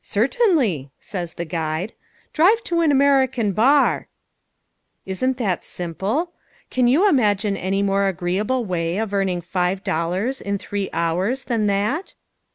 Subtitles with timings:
[0.00, 1.92] "Certainly," says the guide.
[2.32, 4.08] "Drive to an American bar."
[5.04, 6.32] Isn't that simple?
[6.70, 11.66] Can you imagine any more agreeable way of earning five dollars in three hours than
[11.66, 12.14] that?